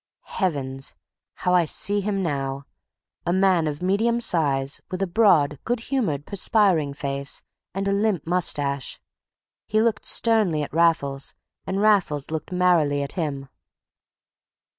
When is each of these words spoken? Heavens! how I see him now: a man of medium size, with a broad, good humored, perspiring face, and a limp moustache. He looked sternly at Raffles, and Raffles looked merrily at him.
Heavens! 0.41 0.95
how 1.35 1.53
I 1.53 1.65
see 1.65 2.01
him 2.01 2.23
now: 2.23 2.65
a 3.23 3.31
man 3.31 3.67
of 3.67 3.83
medium 3.83 4.19
size, 4.19 4.81
with 4.89 4.99
a 5.03 5.05
broad, 5.05 5.59
good 5.63 5.79
humored, 5.79 6.25
perspiring 6.25 6.95
face, 6.95 7.43
and 7.75 7.87
a 7.87 7.91
limp 7.91 8.25
moustache. 8.25 8.99
He 9.67 9.79
looked 9.79 10.03
sternly 10.05 10.63
at 10.63 10.73
Raffles, 10.73 11.35
and 11.67 11.79
Raffles 11.79 12.31
looked 12.31 12.51
merrily 12.51 13.03
at 13.03 13.11
him. 13.11 13.47